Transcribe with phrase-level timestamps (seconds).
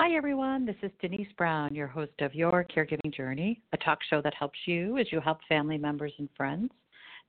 [0.00, 0.64] Hi, everyone.
[0.64, 4.58] This is Denise Brown, your host of Your Caregiving Journey, a talk show that helps
[4.64, 6.70] you as you help family members and friends.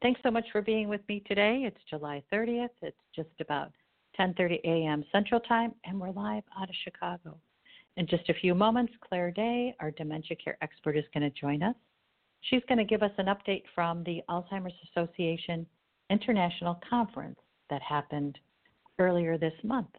[0.03, 1.63] Thanks so much for being with me today.
[1.65, 2.69] It's July 30th.
[2.83, 3.71] It's just about
[4.19, 5.03] 10:30 a.m.
[5.11, 7.35] Central Time, and we're live out of Chicago.
[7.97, 11.63] In just a few moments, Claire Day, our dementia care expert, is going to join
[11.63, 11.75] us.
[12.41, 15.65] She's going to give us an update from the Alzheimer's Association
[16.11, 17.39] International Conference
[17.71, 18.38] that happened
[18.99, 19.89] earlier this month.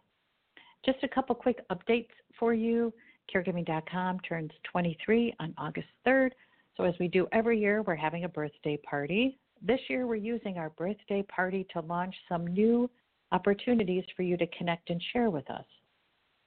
[0.85, 2.09] Just a couple quick updates
[2.39, 2.93] for you.
[3.35, 6.31] Caregiving.com turns 23 on August 3rd.
[6.77, 9.39] So, as we do every year, we're having a birthday party.
[9.61, 12.89] This year, we're using our birthday party to launch some new
[13.33, 15.65] opportunities for you to connect and share with us.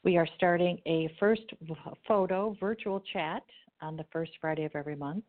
[0.03, 1.43] We are starting a first
[2.07, 3.43] photo virtual chat
[3.81, 5.23] on the first Friday of every month.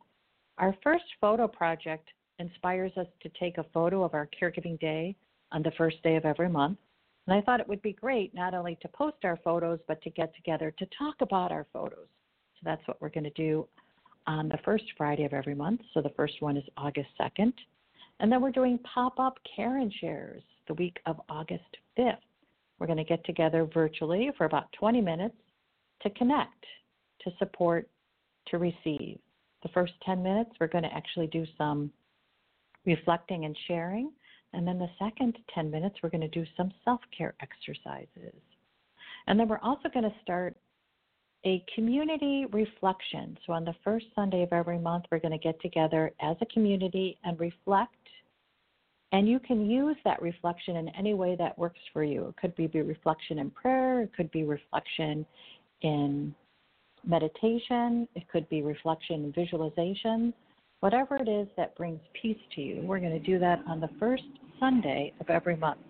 [0.59, 2.09] Our first photo project
[2.39, 5.14] inspires us to take a photo of our caregiving day
[5.52, 6.78] on the first day of every month.
[7.27, 10.10] And I thought it would be great not only to post our photos, but to
[10.10, 12.06] get together to talk about our photos.
[12.55, 13.66] So that's what we're going to do
[14.27, 15.80] on the first Friday of every month.
[15.92, 17.52] So the first one is August 2nd.
[18.20, 22.19] And then we're doing pop up care and shares the week of August 5th.
[22.78, 25.36] We're going to get together virtually for about 20 minutes
[26.02, 26.64] to connect,
[27.22, 27.89] to support,
[28.48, 29.19] to receive.
[29.62, 31.91] The first 10 minutes, we're going to actually do some
[32.84, 34.11] reflecting and sharing.
[34.55, 38.41] And then the second 10 minutes, we're going to do some self care exercises.
[39.27, 40.56] And then we're also going to start
[41.46, 43.36] a community reflection.
[43.46, 46.46] So on the first Sunday of every month, we're going to get together as a
[46.46, 47.92] community and reflect.
[49.12, 52.28] And you can use that reflection in any way that works for you.
[52.28, 55.24] It could be reflection in prayer, it could be reflection
[55.83, 56.34] in
[57.06, 60.33] meditation, it could be reflection in visualization.
[60.80, 63.89] Whatever it is that brings peace to you, we're going to do that on the
[64.00, 64.24] first
[64.60, 65.80] Sunday of every month.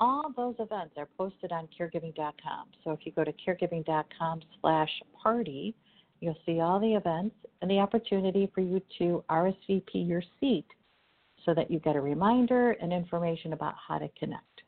[0.00, 2.66] All those events are posted on caregiving.com.
[2.82, 4.90] So if you go to caregiving.com slash
[5.22, 5.74] party,
[6.20, 10.66] you'll see all the events and the opportunity for you to RSVP your seat
[11.44, 14.62] so that you get a reminder and information about how to connect.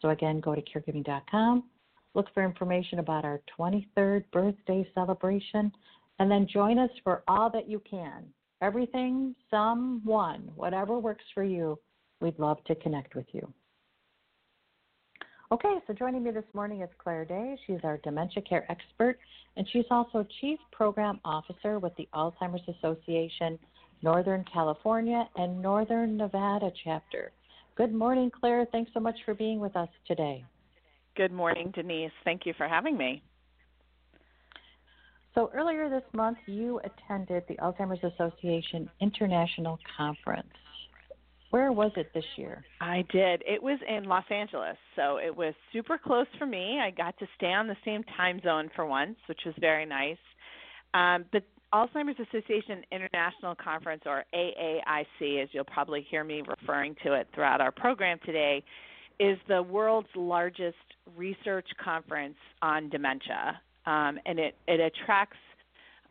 [0.00, 1.64] So again, go to caregiving.com,
[2.14, 5.70] look for information about our 23rd birthday celebration,
[6.18, 8.24] and then join us for all that you can.
[8.60, 11.78] Everything, some, one, whatever works for you
[12.22, 13.52] We'd love to connect with you.
[15.50, 17.58] Okay, so joining me this morning is Claire Day.
[17.66, 19.18] She's our dementia care expert,
[19.56, 23.58] and she's also Chief Program Officer with the Alzheimer's Association
[24.02, 27.32] Northern California and Northern Nevada chapter.
[27.76, 28.66] Good morning, Claire.
[28.70, 30.44] Thanks so much for being with us today.
[31.16, 32.12] Good morning, Denise.
[32.24, 33.22] Thank you for having me.
[35.34, 40.48] So, earlier this month, you attended the Alzheimer's Association International Conference.
[41.52, 42.64] Where was it this year?
[42.80, 43.42] I did.
[43.46, 46.80] It was in Los Angeles, so it was super close for me.
[46.80, 50.16] I got to stay on the same time zone for once, which was very nice.
[50.94, 51.42] Um, but
[51.74, 57.60] Alzheimer's Association International Conference, or AAIC, as you'll probably hear me referring to it throughout
[57.60, 58.64] our program today,
[59.20, 60.76] is the world's largest
[61.18, 65.36] research conference on dementia, um, and it it attracts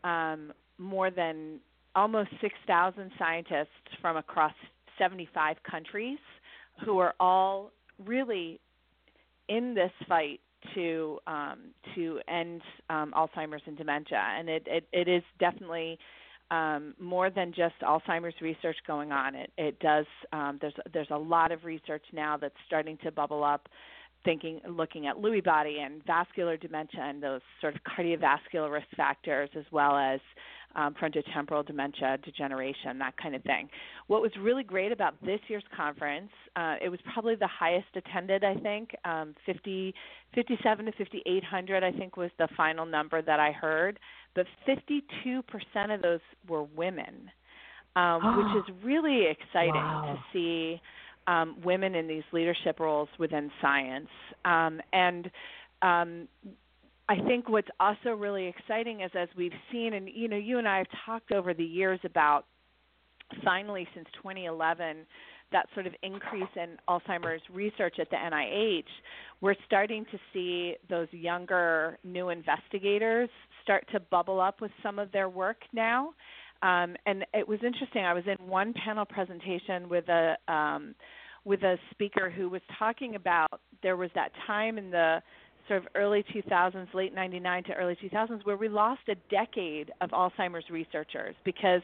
[0.04, 1.58] um, more than
[1.96, 3.68] almost 6,000 scientists
[4.00, 4.54] from across
[4.98, 6.18] 75 countries
[6.84, 7.70] who are all
[8.04, 8.60] really
[9.48, 10.40] in this fight
[10.74, 11.58] to um,
[11.94, 15.98] to end um, Alzheimer's and dementia, and it it, it is definitely
[16.50, 19.34] um, more than just Alzheimer's research going on.
[19.34, 23.42] It it does um, there's there's a lot of research now that's starting to bubble
[23.42, 23.68] up,
[24.24, 29.50] thinking looking at Lewy body and vascular dementia and those sort of cardiovascular risk factors
[29.56, 30.20] as well as
[30.74, 33.68] um, frontotemporal dementia, degeneration, that kind of thing.
[34.06, 38.44] What was really great about this year's conference, uh, it was probably the highest attended,
[38.44, 39.94] I think, um, 50,
[40.34, 43.98] 57 to 5,800, I think was the final number that I heard,
[44.34, 45.02] but 52%
[45.94, 47.30] of those were women,
[47.96, 48.20] um,
[48.54, 50.16] which is really exciting wow.
[50.16, 50.80] to see
[51.26, 54.08] um, women in these leadership roles within science.
[54.44, 55.30] Um, and
[55.82, 56.28] um,
[57.12, 60.66] I think what's also really exciting is as we've seen, and you know, you and
[60.66, 62.46] I have talked over the years about
[63.44, 65.04] finally since 2011
[65.52, 68.86] that sort of increase in Alzheimer's research at the NIH,
[69.42, 73.28] we're starting to see those younger new investigators
[73.62, 76.14] start to bubble up with some of their work now.
[76.62, 78.06] Um, and it was interesting.
[78.06, 80.94] I was in one panel presentation with a um,
[81.44, 85.20] with a speaker who was talking about there was that time in the
[85.68, 90.10] sort of early 2000s, late 99 to early 2000s, where we lost a decade of
[90.10, 91.82] Alzheimer's researchers because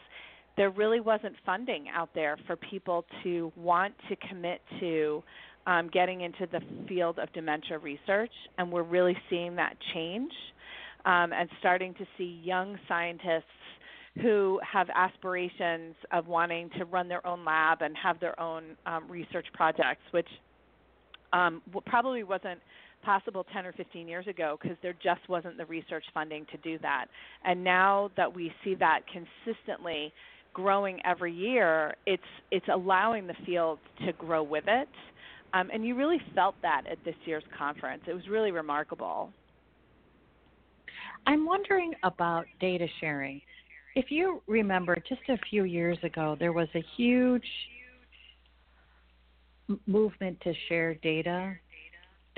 [0.56, 5.22] there really wasn't funding out there for people to want to commit to
[5.66, 10.32] um, getting into the field of dementia research, and we're really seeing that change.
[11.04, 13.44] um, and starting to see young scientists
[14.20, 19.08] who have aspirations of wanting to run their own lab and have their own um,
[19.08, 20.28] research projects, which
[21.32, 22.58] um, probably wasn't
[23.02, 26.78] possible 10 or 15 years ago because there just wasn't the research funding to do
[26.80, 27.06] that.
[27.44, 30.12] And now that we see that consistently
[30.52, 34.88] growing every year, it's it's allowing the field to grow with it.
[35.54, 38.02] Um, and you really felt that at this year's conference.
[38.06, 39.30] It was really remarkable.
[41.26, 43.40] I'm wondering about data sharing.
[43.94, 47.46] If you remember, just a few years ago, there was a huge,
[49.66, 51.54] huge movement to share data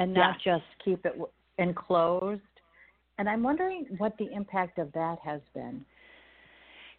[0.00, 0.54] and not yeah.
[0.54, 1.14] just keep it
[1.58, 2.40] enclosed.
[3.18, 5.84] And I'm wondering what the impact of that has been.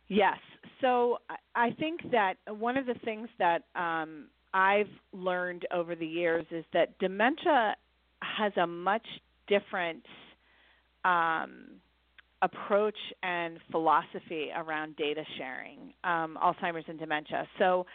[0.07, 0.37] Yes.
[0.81, 1.17] So
[1.55, 6.63] I think that one of the things that um, I've learned over the years is
[6.73, 7.75] that dementia
[8.21, 9.05] has a much
[9.47, 10.05] different
[11.03, 11.77] um,
[12.43, 17.47] approach and philosophy around data sharing, um, Alzheimer's and dementia.
[17.57, 17.87] So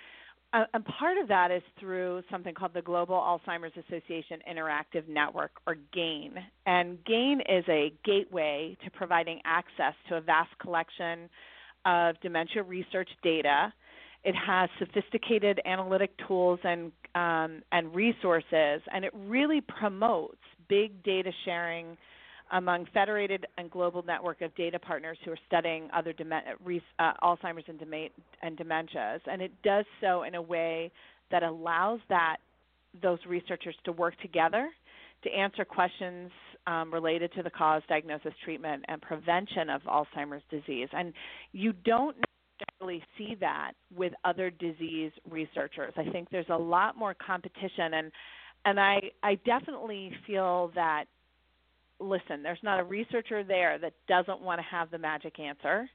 [0.52, 5.76] and part of that is through something called the Global Alzheimer's Association Interactive Network, or
[5.94, 6.34] GAAIN.
[6.66, 11.28] And GAAIN is a gateway to providing access to a vast collection
[11.84, 13.72] of dementia research data.
[14.24, 20.38] It has sophisticated analytic tools and um, and resources, and it really promotes
[20.68, 21.96] big data sharing
[22.52, 27.80] among federated and global network of data partners who are studying other uh, Alzheimer's and,
[28.42, 30.90] and dementias, and it does so in a way
[31.30, 32.36] that allows that
[33.02, 34.70] those researchers to work together
[35.22, 36.30] to answer questions
[36.66, 40.88] um, related to the cause, diagnosis, treatment, and prevention of Alzheimer's disease.
[40.92, 41.12] And
[41.52, 42.16] you don't
[42.60, 45.92] necessarily see that with other disease researchers.
[45.96, 48.12] I think there's a lot more competition, and
[48.64, 51.04] and I I definitely feel that
[52.00, 55.88] listen, there's not a researcher there that doesn't want to have the magic answer.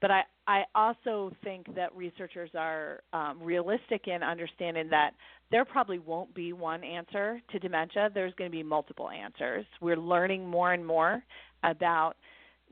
[0.00, 5.12] But I, I also think that researchers are um, realistic in understanding that
[5.50, 8.10] there probably won't be one answer to dementia.
[8.12, 9.64] There's going to be multiple answers.
[9.80, 11.22] We're learning more and more
[11.62, 12.14] about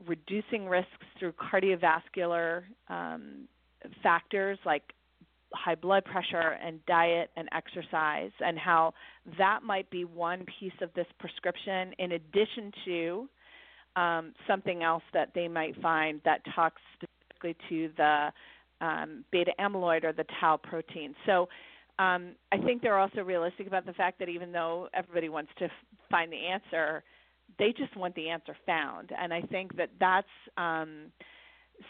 [0.05, 3.47] reducing risks through cardiovascular um,
[4.01, 4.83] factors like
[5.53, 8.93] high blood pressure and diet and exercise, and how
[9.37, 13.29] that might be one piece of this prescription in addition to
[13.95, 18.31] um, something else that they might find that talks specifically to the
[18.81, 21.15] um, beta amyloid or the tau protein.
[21.25, 21.47] So
[21.99, 25.65] um, I think they're also realistic about the fact that even though everybody wants to
[25.65, 25.71] f-
[26.09, 27.03] find the answer,
[27.59, 29.11] they just want the answer found.
[29.17, 30.27] And I think that that's
[30.57, 31.11] um,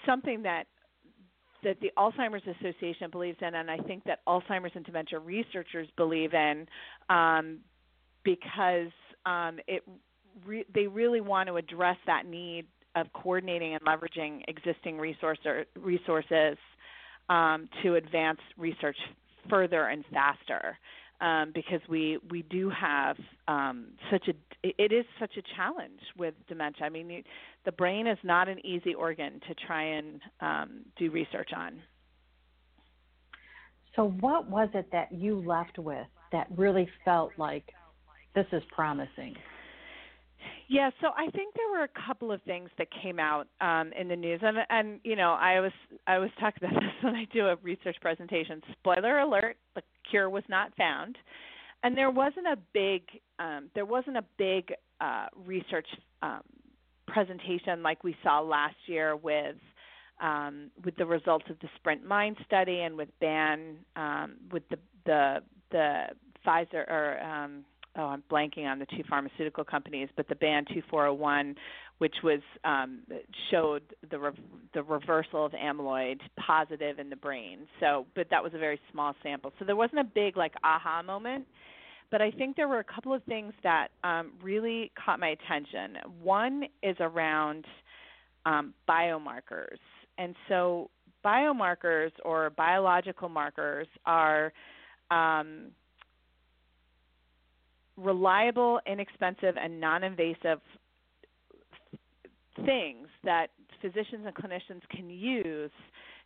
[0.06, 0.66] something that
[1.64, 6.34] that the Alzheimer's Association believes in, and I think that Alzheimer's and dementia researchers believe
[6.34, 6.68] in,
[7.10, 7.60] um,
[8.24, 8.92] because
[9.26, 9.84] um, it
[10.46, 12.66] re- they really want to address that need
[12.96, 15.40] of coordinating and leveraging existing resource
[15.80, 16.58] resources
[17.30, 18.98] um, to advance research
[19.50, 20.78] further and faster
[21.24, 23.16] um, because we we do have
[23.48, 24.34] um, such a
[24.64, 26.86] it is such a challenge with dementia.
[26.86, 27.24] I mean, you,
[27.66, 31.80] the brain is not an easy organ to try and um, do research on.
[33.96, 37.72] So, what was it that you left with that really felt like
[38.36, 39.36] this is promising?
[40.68, 44.08] Yeah, so I think there were a couple of things that came out um, in
[44.08, 45.72] the news, and and you know I was
[46.08, 48.62] I was talking about this when I do a research presentation.
[48.80, 51.18] Spoiler alert: the cure was not found,
[51.84, 53.04] and there wasn't a big
[53.40, 55.88] um, there wasn't a big uh, research
[56.22, 56.42] um,
[57.08, 59.58] presentation like we saw last year with
[60.22, 64.78] um, with the results of the Sprint Mind study and with ban um, with the
[65.06, 65.38] the
[65.72, 66.06] the
[66.46, 67.66] Pfizer or um,
[67.98, 71.56] oh, I'm blanking on the two pharmaceutical companies, but the BAN 2401,
[72.04, 73.00] which was um,
[73.50, 73.82] showed
[74.12, 74.32] the re-
[74.74, 77.60] the reversal of amyloid positive in the brain.
[77.80, 79.54] So, but that was a very small sample.
[79.58, 81.46] So there wasn't a big like aha moment.
[82.12, 85.96] But I think there were a couple of things that um, really caught my attention.
[86.22, 87.64] One is around
[88.46, 89.80] um, biomarkers,
[90.18, 90.90] and so
[91.24, 94.52] biomarkers or biological markers are
[95.10, 95.68] um,
[97.96, 100.60] reliable, inexpensive, and non invasive
[102.66, 103.48] things that
[103.82, 105.72] physicians and clinicians can use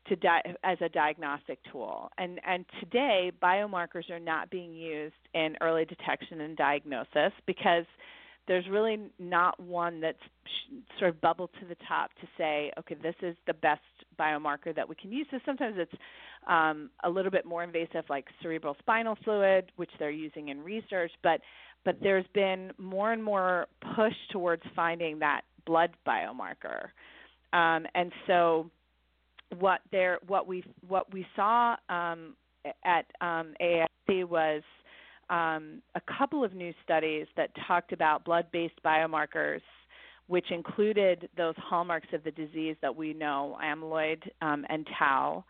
[0.08, 2.10] to di- as a diagnostic tool.
[2.18, 7.86] And and today biomarkers are not being used in early detection and diagnosis because
[8.48, 10.18] there's really not one that's
[10.98, 13.82] sort of bubbled to the top to say, okay, this is the best
[14.18, 15.28] biomarker that we can use.
[15.32, 15.92] So sometimes it's
[16.48, 21.12] um, a little bit more invasive, like cerebral spinal fluid, which they're using in research.
[21.24, 21.42] But
[21.84, 26.88] but there's been more and more push towards finding that blood biomarker.
[27.54, 28.72] Um, and so
[29.60, 32.36] what there what we what we saw um,
[32.84, 34.64] at um, AAIC was
[35.30, 39.62] um, a couple of new studies that talked about blood-based biomarkers,
[40.28, 45.44] which included those hallmarks of the disease that we know, amyloid um, and tau.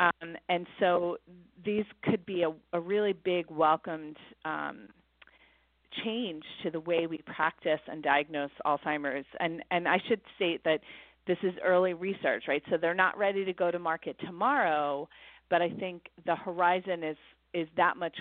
[0.00, 1.18] Um, and so
[1.64, 4.88] these could be a, a really big welcomed um,
[6.04, 9.26] change to the way we practice and diagnose Alzheimer's.
[9.40, 10.80] And and I should state that
[11.26, 12.62] this is early research, right?
[12.70, 15.08] So they're not ready to go to market tomorrow,
[15.50, 17.16] but I think the horizon is
[17.52, 18.16] is that much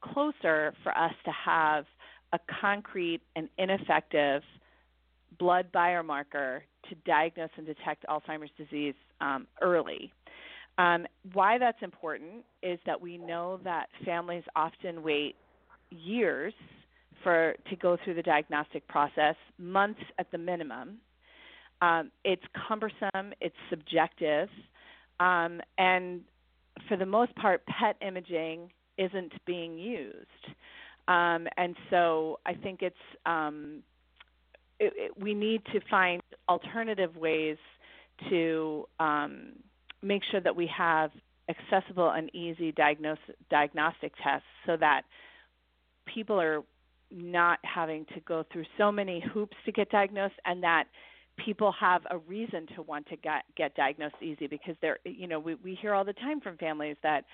[0.00, 1.86] closer for us to have
[2.32, 4.42] a concrete and ineffective
[5.38, 10.12] blood biomarker to diagnose and detect Alzheimer's disease um, early.
[10.78, 15.36] Um, why that's important is that we know that families often wait
[15.90, 16.52] years
[17.22, 20.98] for to go through the diagnostic process, months at the minimum.
[21.82, 24.48] Um, it's cumbersome, it's subjective,
[25.20, 26.22] um, and
[26.88, 30.26] for the most part, PET imaging isn't being used.
[31.08, 33.82] Um, and so I think it's um,
[34.80, 37.56] it, it, we need to find alternative ways
[38.30, 39.52] to um,
[40.02, 41.10] make sure that we have
[41.48, 43.18] accessible and easy diagnose,
[43.50, 45.02] diagnostic tests so that
[46.12, 46.62] people are
[47.10, 50.84] not having to go through so many hoops to get diagnosed and that
[51.44, 55.38] people have a reason to want to get get diagnosed easy because they're you know
[55.38, 57.24] we we hear all the time from families that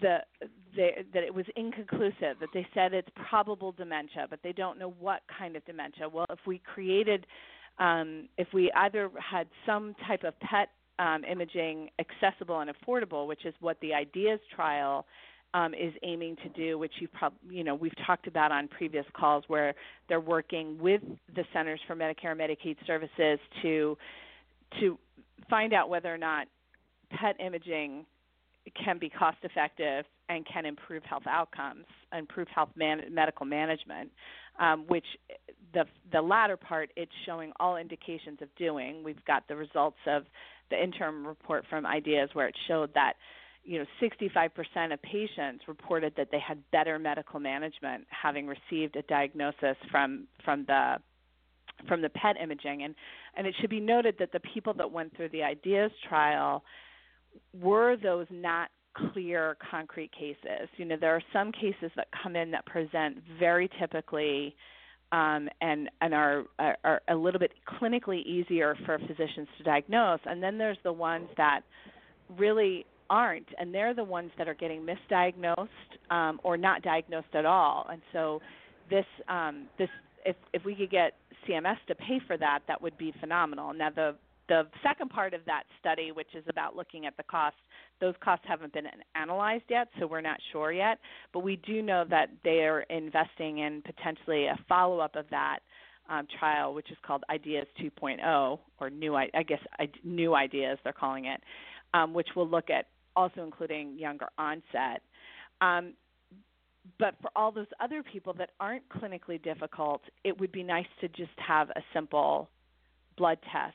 [0.00, 0.18] the,
[0.74, 4.94] the that it was inconclusive that they said it's probable dementia but they don't know
[4.98, 6.08] what kind of dementia.
[6.08, 7.26] Well if we created
[7.78, 13.44] um, if we either had some type of PET um, imaging accessible and affordable, which
[13.44, 15.06] is what the IDEAS trial
[15.56, 19.06] um, is aiming to do, which you prob- you know we've talked about on previous
[19.14, 19.74] calls, where
[20.08, 21.00] they're working with
[21.34, 23.96] the Centers for Medicare and Medicaid Services to
[24.80, 24.98] to
[25.48, 26.46] find out whether or not
[27.10, 28.04] PET imaging
[28.84, 34.10] can be cost effective and can improve health outcomes, improve health man- medical management,
[34.58, 35.06] um, which
[35.72, 39.02] the the latter part it's showing all indications of doing.
[39.02, 40.24] We've got the results of
[40.68, 43.14] the interim report from IDEAS where it showed that
[43.66, 49.02] you know 65% of patients reported that they had better medical management having received a
[49.02, 50.96] diagnosis from from the
[51.88, 52.84] from the PET imaging.
[52.84, 52.94] And
[53.36, 56.62] and it should be noted that the people that went through the IDEAS trial
[57.60, 58.70] were those not
[59.12, 60.68] clear concrete cases.
[60.76, 64.54] You know there are some cases that come in that present very typically
[65.12, 70.20] um, and and are, are, are a little bit clinically easier for physicians to diagnose.
[70.24, 71.60] And then there's the ones that
[72.38, 75.68] really aren't, and they're the ones that are getting misdiagnosed
[76.10, 77.86] um, or not diagnosed at all.
[77.90, 78.40] And so,
[78.90, 79.88] this um, this
[80.24, 81.14] if if we could get
[81.48, 83.72] CMS to pay for that, that would be phenomenal.
[83.72, 84.16] Now the
[84.48, 87.56] the second part of that study, which is about looking at the cost,
[88.00, 90.98] those costs haven't been analyzed yet, so we're not sure yet.
[91.32, 95.60] But we do know that they are investing in potentially a follow up of that
[96.08, 99.60] um, trial, which is called Ideas 2.0, or new, I guess,
[100.04, 101.40] new ideas they're calling it,
[101.94, 105.02] um, which will look at also including younger onset.
[105.60, 105.94] Um,
[106.98, 111.08] but for all those other people that aren't clinically difficult, it would be nice to
[111.08, 112.48] just have a simple
[113.16, 113.74] blood test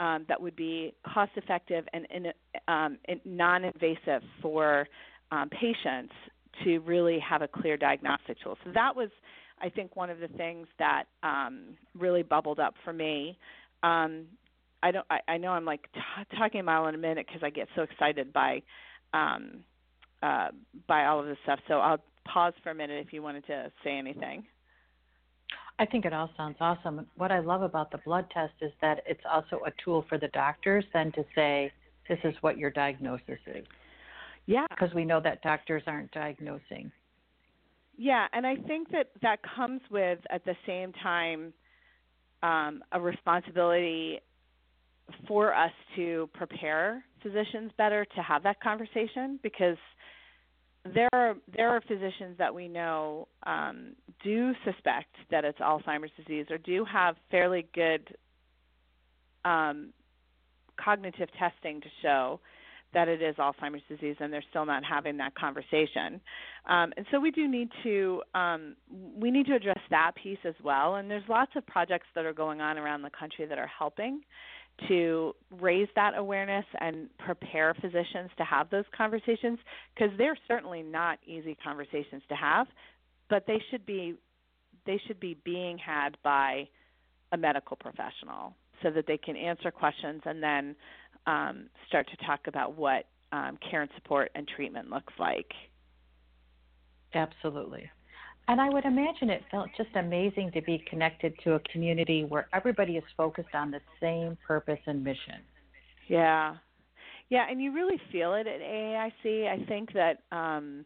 [0.00, 2.26] um, that would be cost effective and in,
[2.66, 4.88] um, non invasive for
[5.30, 6.12] um, patients
[6.64, 8.58] to really have a clear diagnostic tool.
[8.64, 9.08] So that was,
[9.60, 13.38] I think, one of the things that um, really bubbled up for me.
[13.82, 14.26] Um,
[14.82, 15.06] I don't.
[15.10, 17.68] I, I know I'm like t- talking a mile in a minute because I get
[17.76, 18.62] so excited by,
[19.12, 19.64] um,
[20.22, 20.48] uh,
[20.88, 21.60] by all of this stuff.
[21.68, 24.44] So I'll pause for a minute if you wanted to say anything.
[25.78, 27.06] I think it all sounds awesome.
[27.16, 30.28] What I love about the blood test is that it's also a tool for the
[30.28, 31.72] doctors then to say,
[32.08, 33.66] this is what your diagnosis is.
[34.46, 34.66] Yeah.
[34.70, 36.92] Because we know that doctors aren't diagnosing.
[37.96, 41.52] Yeah, and I think that that comes with, at the same time,
[42.42, 44.20] um, a responsibility
[45.26, 49.76] for us to prepare physicians better to have that conversation because
[50.94, 56.46] there are there are physicians that we know um, do suspect that it's Alzheimer's disease
[56.50, 58.16] or do have fairly good
[59.44, 59.92] um,
[60.82, 62.40] cognitive testing to show
[62.94, 66.20] that it is Alzheimer's disease, and they're still not having that conversation.
[66.68, 68.76] Um, and so we do need to um,
[69.16, 70.96] we need to address that piece as well.
[70.96, 74.20] And there's lots of projects that are going on around the country that are helping
[74.88, 79.58] to raise that awareness and prepare physicians to have those conversations
[79.94, 82.66] because they're certainly not easy conversations to have,
[83.28, 84.14] but they should be
[84.84, 86.68] they should be being had by
[87.32, 90.74] a medical professional so that they can answer questions and then
[91.26, 95.52] um, start to talk about what um, care and support and treatment looks like.
[97.14, 97.90] Absolutely.
[98.48, 102.48] And I would imagine it felt just amazing to be connected to a community where
[102.52, 105.40] everybody is focused on the same purpose and mission.
[106.08, 106.56] Yeah.
[107.30, 109.48] Yeah, and you really feel it at AAIC.
[109.48, 110.84] I think that um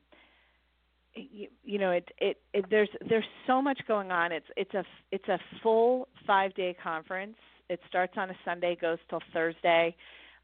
[1.14, 4.32] you, you know it, it it there's there's so much going on.
[4.32, 7.36] It's it's a it's a full 5-day conference.
[7.68, 9.96] It starts on a Sunday, goes till Thursday.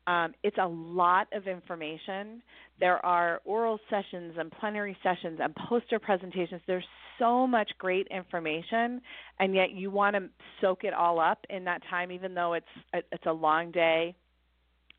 [0.07, 2.43] Um, it's a lot of information.
[2.81, 6.61] There are oral sessions and plenary sessions and poster presentations.
[6.67, 6.85] There's
[7.19, 9.01] so much great information,
[9.39, 10.29] and yet you want to
[10.61, 14.15] soak it all up in that time, even though it's it's a long day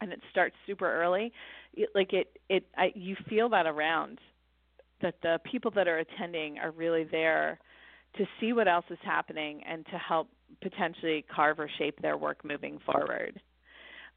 [0.02, 1.32] and it starts super early.
[1.96, 4.20] Like it, it I, you feel that around
[5.02, 7.60] that the people that are attending are really there
[8.18, 10.30] to see what else is happening and to help
[10.62, 13.40] potentially carve or shape their work moving forward.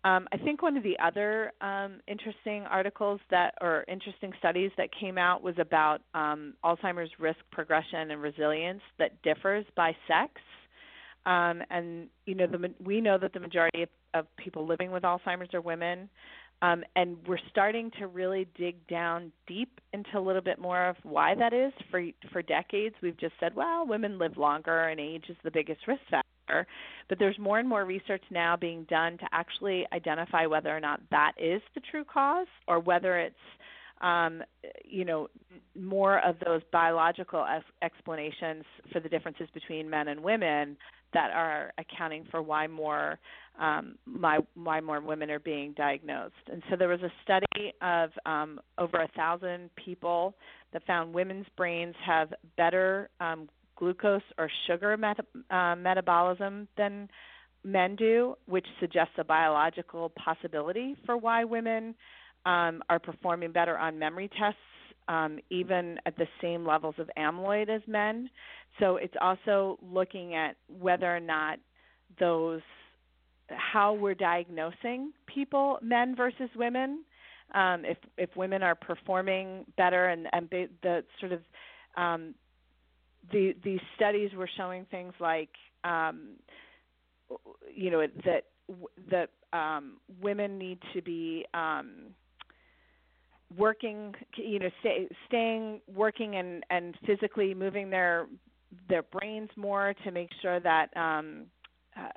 [0.06, 4.90] Um, I think one of the other um, interesting articles that or interesting studies that
[5.00, 10.30] came out was about um, Alzheimer's risk progression and resilience that differs by sex.
[11.24, 15.02] Um, and you know, the, we know that the majority of, of people living with
[15.02, 16.08] Alzheimer's are women,
[16.62, 20.94] um, and we're starting to really dig down deep into a little bit more of
[21.02, 21.72] why that is.
[21.90, 25.80] For for decades, we've just said, well, women live longer, and age is the biggest
[25.88, 26.35] risk factor
[27.08, 31.00] but there's more and more research now being done to actually identify whether or not
[31.10, 33.34] that is the true cause or whether it's
[34.02, 34.42] um,
[34.84, 35.28] you know
[35.74, 37.46] more of those biological
[37.82, 40.76] explanations for the differences between men and women
[41.14, 43.18] that are accounting for why more
[43.58, 46.34] um, why, why more women are being diagnosed.
[46.52, 50.34] And so there was a study of um, over a thousand people
[50.74, 57.08] that found women's brains have better um, glucose or sugar uh, metabolism than
[57.64, 61.94] men do, which suggests a biological possibility for why women
[62.46, 64.58] um, are performing better on memory tests,
[65.08, 68.30] um, even at the same levels of amyloid as men.
[68.78, 71.58] So it's also looking at whether or not
[72.20, 72.62] those
[73.48, 77.04] how we're diagnosing people, men versus women.
[77.54, 81.40] Um, if if women are performing better and and the sort of
[81.96, 82.34] um,
[83.32, 85.50] the these studies were showing things like
[85.84, 86.36] um,
[87.74, 88.44] you know that
[89.10, 92.14] that um, women need to be um,
[93.56, 98.26] working you know stay, staying working and and physically moving their
[98.88, 101.44] their brains more to make sure that um,
[101.96, 102.08] uh,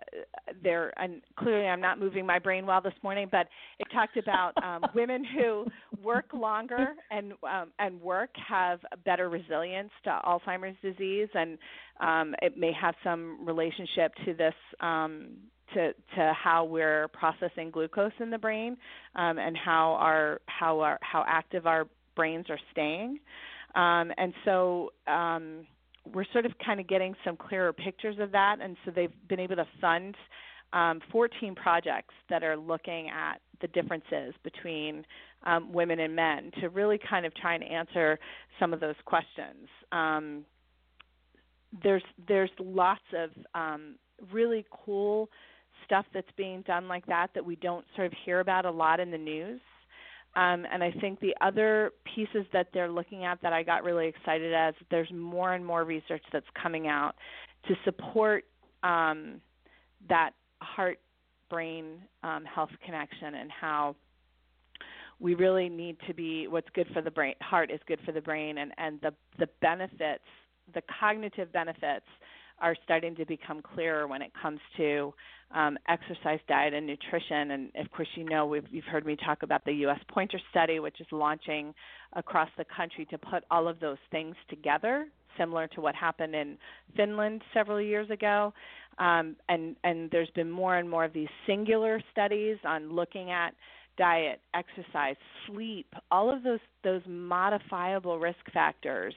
[0.62, 3.48] there and clearly I'm not moving my brain well this morning, but
[3.80, 5.66] it talked about um, women who
[6.04, 11.58] work longer and um, and work have better resilience to Alzheimer's disease, and
[12.00, 15.30] um, it may have some relationship to this um,
[15.74, 18.76] to to how we're processing glucose in the brain
[19.16, 23.20] um, and how our how our how active our brains are staying,
[23.76, 24.92] um, and so.
[25.08, 25.66] Um,
[26.14, 29.40] we're sort of kind of getting some clearer pictures of that, and so they've been
[29.40, 30.16] able to fund
[30.74, 35.06] um, 14 projects that are looking at the differences between
[35.44, 38.20] um, women and men to really kind of try and answer
[38.60, 39.68] some of those questions.
[39.92, 40.46] Um,
[41.84, 43.96] there's there's lots of um,
[44.32, 45.30] really cool
[45.86, 49.00] stuff that's being done like that that we don't sort of hear about a lot
[49.00, 49.62] in the news.
[50.36, 54.08] Um, and I think the other pieces that they're looking at that I got really
[54.08, 57.14] excited as there's more and more research that's coming out
[57.68, 58.46] to support
[58.84, 59.42] um,
[60.08, 61.00] that heart
[61.50, 63.96] brain um, health connection and how
[65.20, 68.22] we really need to be what's good for the brain heart is good for the
[68.22, 70.24] brain and, and the, the benefits
[70.74, 72.06] the cognitive benefits
[72.62, 75.14] are starting to become clearer when it comes to
[75.52, 77.52] um, exercise, diet, and nutrition.
[77.52, 80.00] And of course, you know we've, you've heard me talk about the U.S.
[80.10, 81.74] Pointer Study, which is launching
[82.14, 86.58] across the country to put all of those things together, similar to what happened in
[86.96, 88.54] Finland several years ago.
[89.00, 93.54] Um, and and there's been more and more of these singular studies on looking at
[93.98, 95.16] diet, exercise,
[95.48, 99.14] sleep, all of those those modifiable risk factors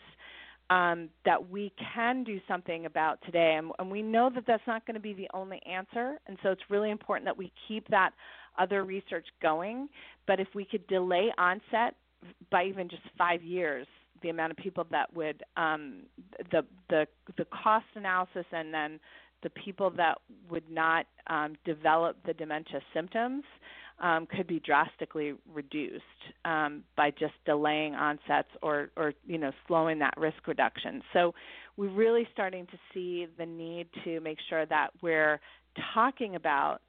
[0.71, 3.57] um, that we can do something about today.
[3.59, 6.19] And, and we know that that's not going to be the only answer.
[6.27, 8.11] And so it's really important that we keep that
[8.59, 9.89] other research going.
[10.27, 11.95] But if we could delay onset
[12.51, 13.87] by even just five years,
[14.23, 16.03] the amount of people that would um,
[16.53, 19.01] the the the cost analysis and then
[19.43, 23.43] the people that would not um, develop the dementia symptoms
[24.01, 26.03] um, could be drastically reduced
[26.45, 31.03] um, by just delaying onsets or, or you know slowing that risk reduction.
[31.13, 31.35] So
[31.77, 35.41] we're really starting to see the need to make sure that we're
[35.95, 36.81] talking about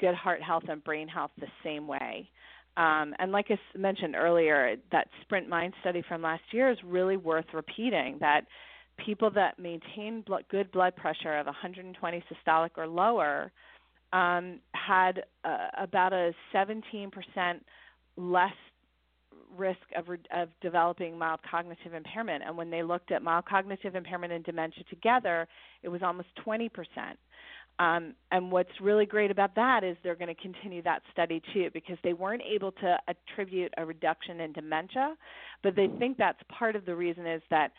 [0.00, 2.28] good heart health and brain health the same way.
[2.76, 7.16] Um, and like I mentioned earlier, that Sprint Mind study from last year is really
[7.16, 8.18] worth repeating.
[8.20, 8.42] That
[9.04, 13.50] people that maintain blood, good blood pressure of 120 systolic or lower
[14.12, 17.10] um, had uh, about a 17%
[18.16, 18.52] less
[19.56, 22.42] risk of, of developing mild cognitive impairment.
[22.46, 25.48] And when they looked at mild cognitive impairment and dementia together,
[25.82, 26.70] it was almost 20%.
[27.80, 31.70] Um, and what's really great about that is they're going to continue that study too
[31.72, 35.14] because they weren't able to attribute a reduction in dementia,
[35.62, 37.70] but they think that's part of the reason is that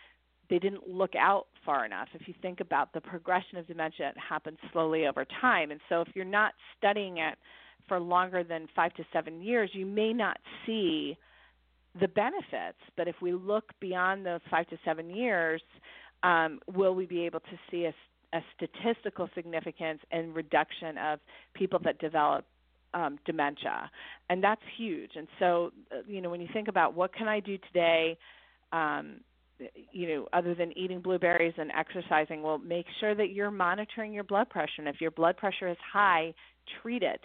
[0.50, 2.08] they didn't look out far enough.
[2.14, 5.72] If you think about the progression of dementia, it happens slowly over time.
[5.72, 7.38] And so if you're not studying it
[7.88, 11.18] for longer than five to seven years, you may not see
[12.00, 12.78] the benefits.
[12.98, 15.62] But if we look beyond those five to seven years,
[16.24, 17.94] um, will we be able to see a,
[18.38, 21.20] a statistical significance and reduction of
[21.54, 22.46] people that develop
[22.94, 23.90] um, dementia?
[24.30, 25.12] And that's huge.
[25.16, 28.18] And so, uh, you know, when you think about what can I do today,
[28.72, 29.22] um,
[29.92, 34.24] you know, other than eating blueberries and exercising, well, make sure that you're monitoring your
[34.24, 34.80] blood pressure.
[34.80, 36.34] And if your blood pressure is high,
[36.82, 37.22] treat it.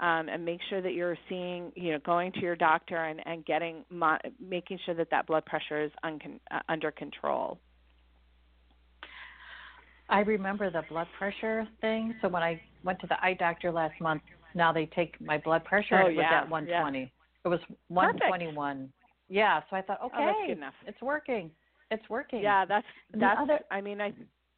[0.00, 3.44] Um, and make sure that you're seeing, you know, going to your doctor and, and
[3.44, 7.58] getting, mo- making sure that that blood pressure is uncon- uh, under control.
[10.08, 12.14] I remember the blood pressure thing.
[12.20, 14.22] So when I went to the eye doctor last month,
[14.54, 16.98] now they take my blood pressure oh, it was yeah, at 120.
[16.98, 17.06] Yeah.
[17.44, 18.76] It was 121.
[18.76, 18.92] Perfect.
[19.28, 21.50] Yeah, so I thought, okay, oh, it's working.
[21.92, 22.42] It's working.
[22.42, 23.38] Yeah, that's that's.
[23.40, 24.12] Other, I mean, I.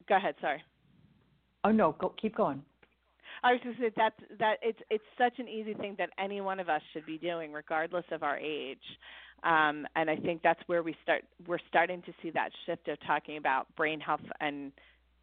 [0.08, 0.34] Go ahead.
[0.40, 0.62] Sorry.
[1.64, 2.62] Oh no, go keep going.
[3.42, 6.60] I was just saying that that it's it's such an easy thing that any one
[6.60, 8.78] of us should be doing, regardless of our age.
[9.42, 11.24] Um, and I think that's where we start.
[11.46, 14.72] We're starting to see that shift of talking about brain health and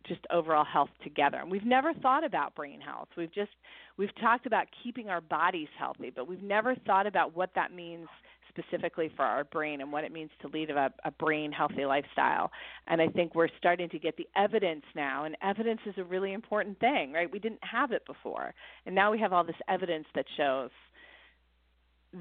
[0.08, 1.38] just overall health together.
[1.38, 3.08] And we've never thought about brain health.
[3.16, 3.52] We've just
[3.98, 8.08] we've talked about keeping our bodies healthy, but we've never thought about what that means
[8.52, 12.52] specifically for our brain and what it means to lead a, a brain healthy lifestyle.
[12.88, 16.34] And I think we're starting to get the evidence now, and evidence is a really
[16.34, 17.32] important thing, right?
[17.32, 18.54] We didn't have it before,
[18.86, 20.70] and now we have all this evidence that shows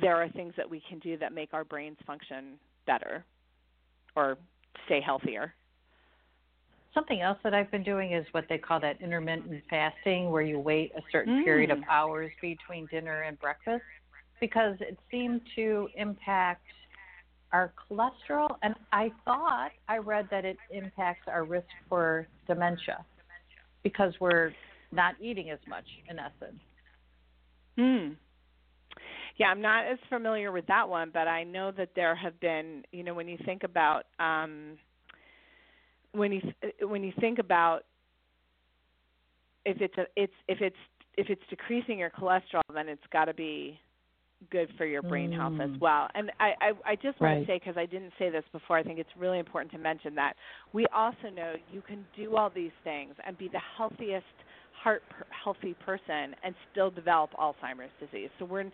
[0.00, 3.24] there are things that we can do that make our brains function better
[4.14, 4.38] or
[4.86, 5.54] stay healthier.
[6.94, 10.58] Something else that I've been doing is what they call that intermittent fasting, where you
[10.58, 11.44] wait a certain mm.
[11.44, 11.84] period of mm.
[11.88, 13.84] hours between dinner and breakfast
[14.40, 16.64] because it seemed to impact
[17.53, 18.57] our cholesterol.
[18.62, 23.05] And I thought I read that it impacts our risk for dementia
[23.83, 24.53] because we're
[24.92, 26.61] not eating as much, in essence.
[27.76, 28.12] Hmm.
[29.38, 32.83] Yeah, I'm not as familiar with that one, but I know that there have been,
[32.92, 34.76] you know, when you think about um,
[36.12, 36.42] when you
[36.83, 37.85] when you think about
[39.64, 40.76] if it's a it's if it's
[41.16, 43.79] if it's decreasing your cholesterol, then it's got to be
[44.50, 45.81] good for your brain health as mm.
[45.81, 46.09] well.
[46.14, 47.40] And I, I, I just want right.
[47.40, 50.14] to say, because I didn't say this before, I think it's really important to mention
[50.14, 50.35] that
[50.72, 54.24] we also know you can do all these things and be the healthiest
[54.83, 58.31] heart per, healthy person and still develop Alzheimer's disease.
[58.38, 58.70] So we're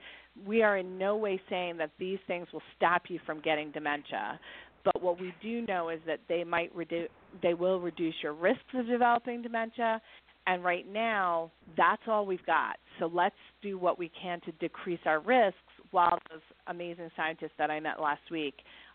[0.46, 4.38] we are in no way saying that these things will stop you from getting dementia.
[4.84, 7.08] But what we do know is that they might reduce,
[7.42, 10.00] they will reduce your risks of developing dementia,
[10.46, 12.76] and right now, that's all we've got.
[12.98, 15.58] So let's do what we can to decrease our risks
[15.90, 18.54] while those amazing scientists that I met last week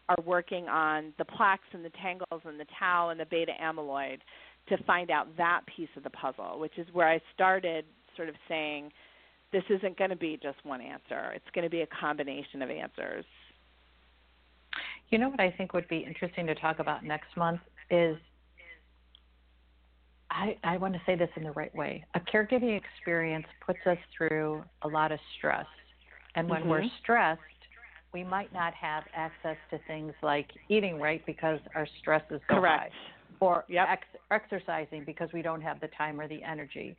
[0.09, 4.19] are working on the plaques and the tangles and the tau and the beta amyloid
[4.69, 7.85] to find out that piece of the puzzle, which is where I started
[8.15, 8.91] sort of saying
[9.51, 11.31] this isn't going to be just one answer.
[11.35, 13.25] It's going to be a combination of answers.
[15.09, 17.59] You know what I think would be interesting to talk about next month
[17.89, 18.17] is
[20.31, 22.05] I, I want to say this in the right way.
[22.15, 25.65] A caregiving experience puts us through a lot of stress.
[26.35, 26.69] And when mm-hmm.
[26.69, 27.41] we're stressed,
[28.13, 32.55] we might not have access to things like eating right because our stress is so
[32.55, 32.91] Correct.
[32.91, 33.87] high, or yep.
[33.89, 36.95] ex- exercising because we don't have the time or the energy.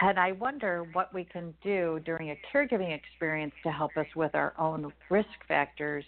[0.00, 4.34] And I wonder what we can do during a caregiving experience to help us with
[4.34, 6.04] our own risk factors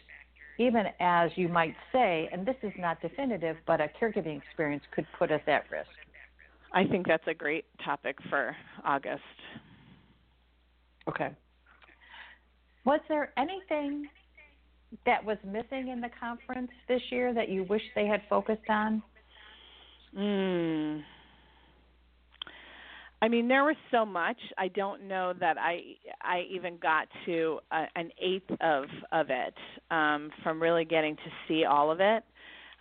[0.59, 5.07] even as you might say, and this is not definitive, but a caregiving experience could
[5.19, 5.89] put us at risk.
[6.73, 9.23] I think that's a great topic for August.
[11.09, 11.31] Okay.
[12.85, 14.09] Was there anything
[15.05, 19.03] that was missing in the conference this year that you wish they had focused on?
[20.17, 21.03] Mm.
[23.27, 24.37] I mean, there was so much.
[24.57, 25.81] I don't know that I
[26.23, 29.55] I even got to a, an eighth of of it
[29.91, 32.23] um, from really getting to see all of it.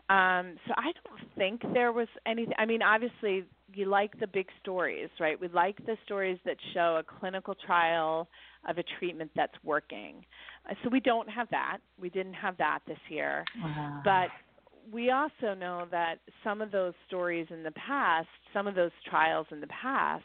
[0.08, 2.54] Um, so I don't think there was anything.
[2.60, 5.42] I mean, obviously, you like the big stories, right?
[5.42, 8.28] We like the stories that show a clinical trial
[8.70, 10.24] of a treatment that's working.
[10.70, 11.80] Uh, so we don't have that.
[12.00, 13.46] We didn't have that this year.
[13.64, 14.02] Wow.
[14.06, 14.30] But
[14.92, 19.48] we also know that some of those stories in the past, some of those trials
[19.52, 20.24] in the past,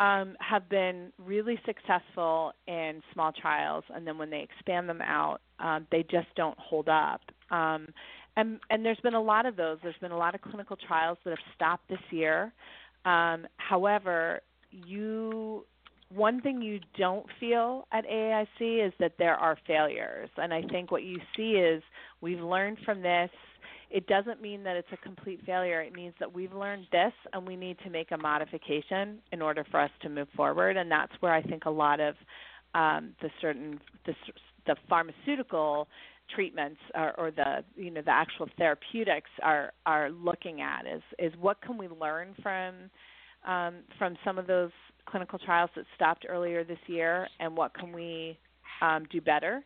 [0.00, 5.40] um, have been really successful in small trials, and then when they expand them out,
[5.60, 7.20] um, they just don't hold up.
[7.50, 7.88] Um,
[8.36, 9.78] and, and there's been a lot of those.
[9.82, 12.52] There's been a lot of clinical trials that have stopped this year.
[13.04, 15.64] Um, however, you
[16.14, 20.90] one thing you don't feel at AAIC is that there are failures, and I think
[20.90, 21.82] what you see is
[22.20, 23.30] we've learned from this.
[23.92, 25.82] It doesn't mean that it's a complete failure.
[25.82, 29.66] It means that we've learned this, and we need to make a modification in order
[29.70, 30.78] for us to move forward.
[30.78, 32.14] And that's where I think a lot of
[32.74, 34.14] um, the certain the,
[34.66, 35.88] the pharmaceutical
[36.34, 41.32] treatments or, or the you know the actual therapeutics are are looking at is is
[41.38, 42.74] what can we learn from
[43.46, 44.70] um, from some of those
[45.04, 48.38] clinical trials that stopped earlier this year, and what can we
[48.80, 49.62] um, do better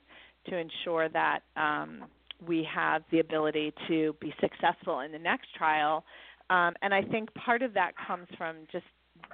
[0.48, 2.04] to ensure that um,
[2.44, 6.04] we have the ability to be successful in the next trial.
[6.50, 8.84] Um, and I think part of that comes from just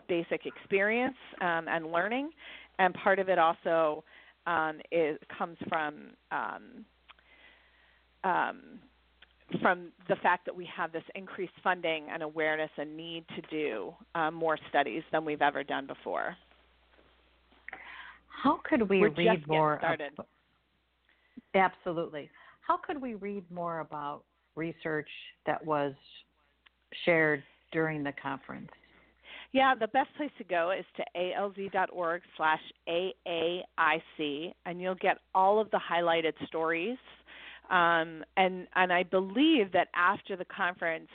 [0.09, 2.31] basic experience um, and learning,
[2.79, 4.05] and part of it also
[4.47, 6.85] um, is, comes from um,
[8.25, 8.61] um,
[9.61, 13.93] from the fact that we have this increased funding and awareness and need to do
[14.15, 16.35] uh, more studies than we've ever done before.
[18.43, 19.79] How could we We're read more?
[19.79, 20.13] started.
[20.19, 20.27] Ab-
[21.55, 22.31] absolutely.
[22.67, 24.23] How could we read more about
[24.57, 25.09] research
[25.47, 25.95] that was
[27.05, 28.71] shared during the conference?
[29.53, 35.61] Yeah, the best place to go is to alz.org slash AAIC, and you'll get all
[35.61, 36.97] of the highlighted stories
[37.71, 41.09] um, and and I believe that after the conference,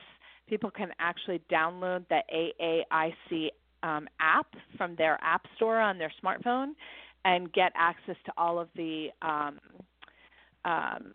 [0.50, 3.50] people can actually download the AAIC
[3.84, 6.72] um, app from their app store on their smartphone
[7.26, 9.60] and get access to all of the um,
[10.66, 11.14] um,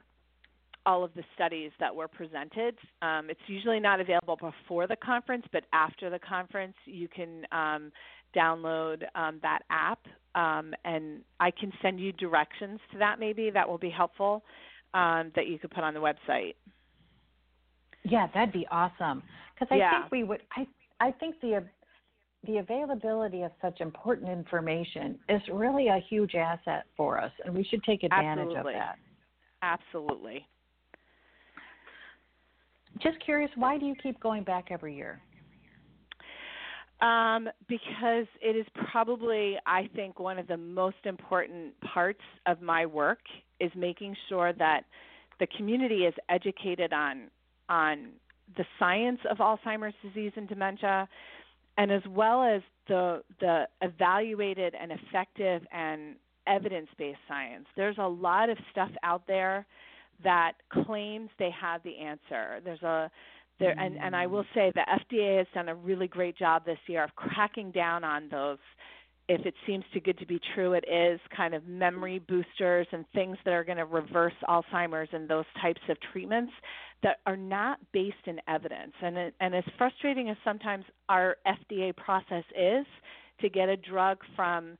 [0.86, 2.76] all of the studies that were presented.
[3.02, 7.92] Um, it's usually not available before the conference, but after the conference, you can um,
[8.36, 10.00] download um, that app,
[10.34, 13.20] um, and I can send you directions to that.
[13.20, 14.42] Maybe that will be helpful
[14.94, 16.54] um, that you could put on the website.
[18.04, 19.22] Yeah, that'd be awesome.
[19.54, 20.00] Because I Yeah.
[20.00, 20.42] think we would.
[20.56, 20.66] I
[21.00, 21.64] I think the
[22.44, 27.62] the availability of such important information is really a huge asset for us, and we
[27.62, 28.74] should take advantage Absolutely.
[28.74, 28.98] of that.
[29.62, 30.46] Absolutely.
[33.00, 35.20] Just curious, why do you keep going back every year?
[37.00, 42.86] Um, because it is probably, I think, one of the most important parts of my
[42.86, 43.18] work
[43.58, 44.84] is making sure that
[45.40, 47.28] the community is educated on
[47.68, 48.10] on
[48.56, 51.08] the science of Alzheimer's disease and dementia,
[51.78, 56.14] and as well as the the evaluated and effective and
[56.46, 57.66] evidence-based science.
[57.76, 59.66] There's a lot of stuff out there
[60.24, 60.52] that
[60.84, 62.60] claims they have the answer.
[62.64, 63.10] There's a
[63.62, 64.54] there, and, and I will mm.
[64.54, 68.28] say the FDA has done a really great job this year of cracking down on
[68.30, 68.58] those.
[69.28, 73.04] If it seems too good to be true, it is kind of memory boosters and
[73.14, 76.52] things that are going to reverse Alzheimer's and those types of treatments
[77.04, 78.92] that are not based in evidence.
[79.00, 82.84] And it, and as frustrating as sometimes our FDA process is
[83.40, 84.76] to get a drug from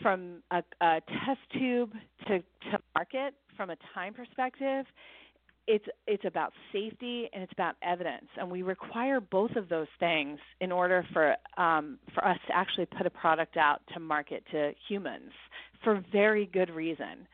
[0.00, 1.92] from a, a test tube
[2.26, 4.86] to, to market from a time perspective,
[5.66, 10.38] it's it's about safety and it's about evidence, and we require both of those things
[10.60, 14.72] in order for um, for us to actually put a product out to market to
[14.88, 15.30] humans
[15.84, 17.26] for very good reason.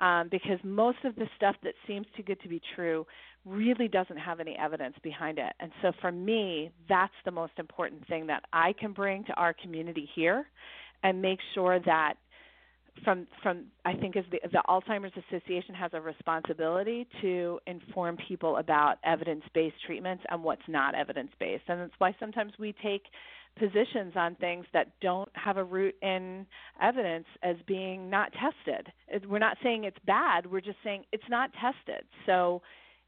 [0.00, 3.06] Um, because most of the stuff that seems too good to be true
[3.44, 5.52] really doesn't have any evidence behind it.
[5.60, 9.54] And so for me, that's the most important thing that I can bring to our
[9.54, 10.46] community here
[11.04, 12.14] and make sure that
[13.04, 18.58] from from I think is the, the Alzheimer's Association has a responsibility to inform people
[18.58, 23.02] about evidence-based treatments and what's not evidence-based, and that's why sometimes we take
[23.58, 26.46] positions on things that don't have a root in
[26.80, 28.90] evidence as being not tested.
[29.28, 30.50] We're not saying it's bad.
[30.50, 32.04] We're just saying it's not tested.
[32.24, 32.62] So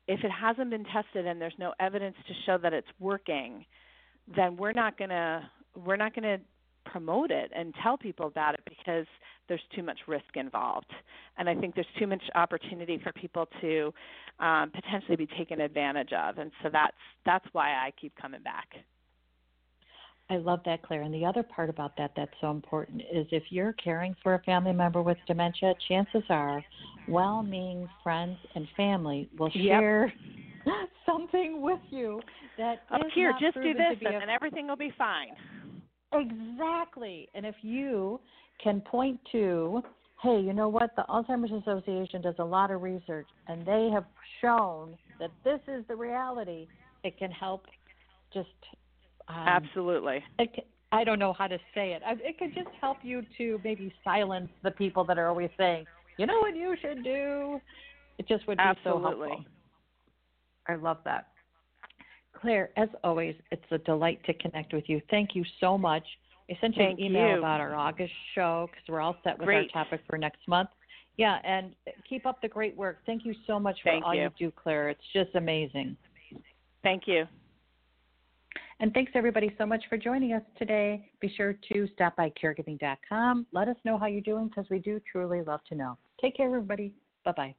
[0.06, 3.64] if it hasn't been tested and there's no evidence to show that it's working,
[4.36, 5.50] then we're not gonna
[5.84, 6.38] we're not gonna
[6.84, 9.06] promote it and tell people about it because
[9.48, 10.90] there's too much risk involved.
[11.36, 13.92] And I think there's too much opportunity for people to
[14.40, 16.38] um, potentially be taken advantage of.
[16.38, 18.68] And so that's that's why I keep coming back.
[20.30, 21.02] I love that, Claire.
[21.02, 24.42] And the other part about that that's so important is if you're caring for a
[24.42, 26.64] family member with dementia, chances are
[27.08, 30.12] well meaning friends and family will share
[30.64, 30.74] yep.
[31.06, 32.20] something with you
[32.56, 34.18] that oh, here, just do this and, a...
[34.18, 35.34] and everything will be fine.
[36.14, 37.28] Exactly.
[37.34, 38.20] And if you
[38.62, 39.82] can point to,
[40.22, 40.90] hey, you know what?
[40.96, 44.04] The Alzheimer's Association does a lot of research and they have
[44.40, 46.68] shown that this is the reality,
[47.02, 47.66] it can help
[48.32, 48.48] just
[49.28, 50.22] um, Absolutely.
[50.38, 52.02] It, I don't know how to say it.
[52.06, 55.86] It could just help you to maybe silence the people that are always saying,
[56.18, 57.60] you know what you should do.
[58.18, 59.02] It just would be Absolutely.
[59.02, 59.44] so helpful.
[60.68, 61.28] I love that.
[62.44, 65.00] Claire, as always, it's a delight to connect with you.
[65.10, 66.04] Thank you so much.
[66.50, 67.38] I sent you Thank an email you.
[67.38, 69.70] about our August show because we're all set with great.
[69.74, 70.68] our topic for next month.
[71.16, 71.74] Yeah, and
[72.06, 72.98] keep up the great work.
[73.06, 74.24] Thank you so much for Thank all you.
[74.24, 74.90] you do, Claire.
[74.90, 75.96] It's just amazing.
[76.82, 77.24] Thank you.
[78.80, 81.10] And thanks everybody so much for joining us today.
[81.20, 83.46] Be sure to stop by caregiving.com.
[83.52, 85.96] Let us know how you're doing because we do truly love to know.
[86.20, 86.92] Take care, everybody.
[87.24, 87.54] Bye bye.